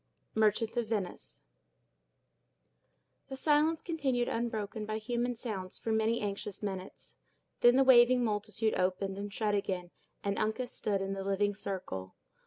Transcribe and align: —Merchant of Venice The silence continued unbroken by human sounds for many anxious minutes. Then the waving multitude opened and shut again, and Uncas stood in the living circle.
—Merchant 0.33 0.75
of 0.77 0.87
Venice 0.87 1.43
The 3.27 3.37
silence 3.37 3.83
continued 3.83 4.27
unbroken 4.27 4.87
by 4.87 4.97
human 4.97 5.35
sounds 5.35 5.77
for 5.77 5.91
many 5.91 6.19
anxious 6.21 6.63
minutes. 6.63 7.17
Then 7.59 7.75
the 7.75 7.83
waving 7.83 8.23
multitude 8.23 8.73
opened 8.73 9.19
and 9.19 9.31
shut 9.31 9.53
again, 9.53 9.91
and 10.23 10.39
Uncas 10.39 10.71
stood 10.71 11.03
in 11.03 11.13
the 11.13 11.23
living 11.23 11.53
circle. 11.53 12.15